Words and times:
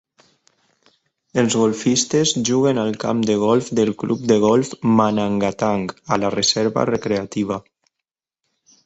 Els 1.41 1.57
golfistes 1.63 2.31
juguen 2.49 2.79
al 2.83 2.89
camp 3.03 3.21
de 3.31 3.35
golf 3.43 3.67
del 3.81 3.91
Club 4.05 4.23
de 4.31 4.39
Golf 4.47 4.71
Manangatang, 5.01 5.85
a 6.17 6.21
la 6.25 6.33
Reserva 6.37 6.87
Recreativa. 6.93 7.61